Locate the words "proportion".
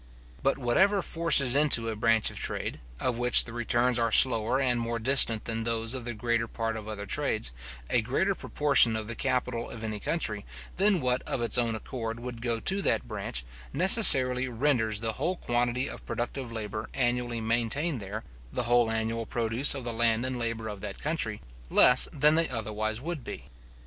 8.33-8.95